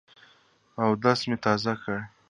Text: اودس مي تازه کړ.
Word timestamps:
اودس 0.81 1.19
مي 1.29 1.35
تازه 1.45 1.73
کړ. 1.81 1.97